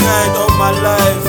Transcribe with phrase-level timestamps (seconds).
[0.00, 1.27] night of my life.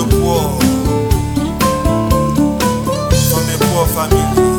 [0.00, 0.58] le poids.
[3.12, 4.49] Somme poids, famille.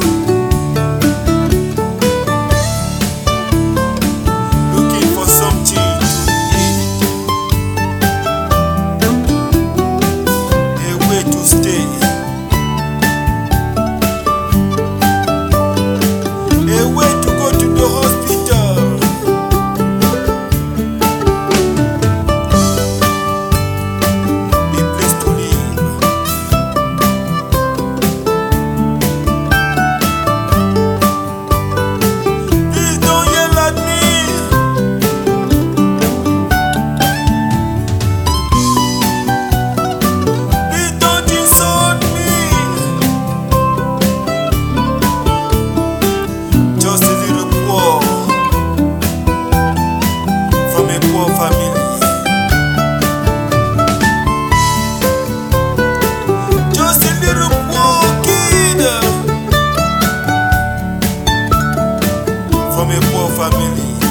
[63.51, 64.10] Family.